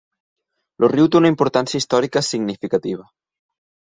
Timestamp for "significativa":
2.29-3.07